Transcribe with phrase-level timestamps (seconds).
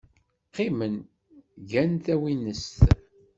[0.47, 0.95] Qqimen,
[1.69, 2.75] gan tawinest.